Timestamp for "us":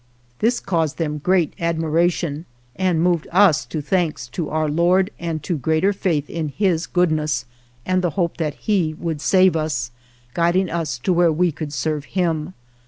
3.31-3.65, 9.55-9.91, 10.71-10.97